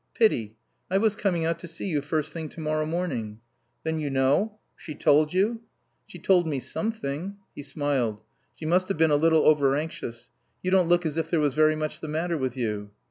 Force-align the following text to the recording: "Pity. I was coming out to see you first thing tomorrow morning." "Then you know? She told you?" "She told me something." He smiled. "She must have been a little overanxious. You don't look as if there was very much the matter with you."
"Pity. 0.15 0.55
I 0.89 0.97
was 0.97 1.15
coming 1.15 1.45
out 1.45 1.59
to 1.59 1.67
see 1.67 1.85
you 1.85 2.01
first 2.01 2.33
thing 2.33 2.49
tomorrow 2.49 2.87
morning." 2.87 3.39
"Then 3.83 3.99
you 3.99 4.09
know? 4.09 4.57
She 4.75 4.95
told 4.95 5.31
you?" 5.31 5.61
"She 6.07 6.17
told 6.17 6.47
me 6.47 6.59
something." 6.59 7.37
He 7.53 7.61
smiled. 7.61 8.19
"She 8.55 8.65
must 8.65 8.87
have 8.87 8.97
been 8.97 9.11
a 9.11 9.15
little 9.15 9.43
overanxious. 9.45 10.31
You 10.63 10.71
don't 10.71 10.89
look 10.89 11.05
as 11.05 11.17
if 11.17 11.29
there 11.29 11.39
was 11.39 11.53
very 11.53 11.75
much 11.75 11.99
the 11.99 12.07
matter 12.07 12.35
with 12.35 12.57
you." 12.57 12.89